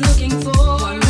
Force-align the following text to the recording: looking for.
looking 0.00 0.40
for. 0.40 1.01